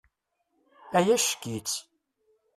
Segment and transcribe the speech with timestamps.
[0.97, 1.73] Ay ack-itt!